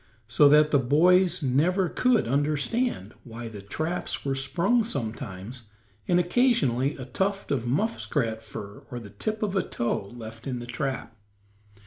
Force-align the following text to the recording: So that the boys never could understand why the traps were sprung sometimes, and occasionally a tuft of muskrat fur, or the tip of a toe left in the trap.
So 0.25 0.49
that 0.49 0.71
the 0.71 0.79
boys 0.79 1.43
never 1.43 1.87
could 1.87 2.27
understand 2.27 3.13
why 3.23 3.49
the 3.49 3.61
traps 3.61 4.25
were 4.25 4.33
sprung 4.33 4.83
sometimes, 4.83 5.69
and 6.07 6.19
occasionally 6.19 6.95
a 6.97 7.05
tuft 7.05 7.51
of 7.51 7.67
muskrat 7.67 8.41
fur, 8.41 8.81
or 8.89 8.99
the 8.99 9.11
tip 9.11 9.43
of 9.43 9.55
a 9.55 9.61
toe 9.61 10.07
left 10.07 10.47
in 10.47 10.57
the 10.57 10.65
trap. 10.65 11.15